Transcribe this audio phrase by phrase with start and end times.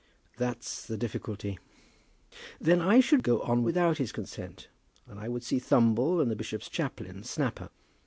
[0.37, 1.59] "That's the difficulty."
[2.59, 4.67] "Then I should go on without his consent,
[5.05, 7.69] and I would see Thumble and the bishop's chaplain, Snapper.